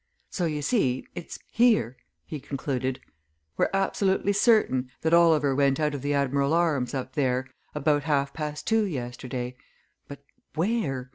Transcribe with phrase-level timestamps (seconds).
[0.31, 1.95] "So you see, it's here,"
[2.25, 2.99] he concluded;
[3.55, 8.33] "we're absolutely certain that Oliver went out of the 'Admiral's Arms' up there about half
[8.33, 9.55] past two yesterday,
[10.07, 10.23] but
[10.55, 11.09] where?